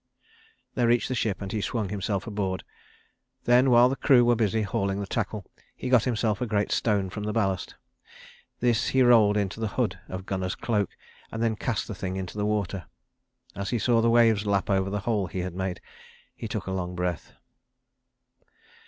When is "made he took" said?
15.53-16.65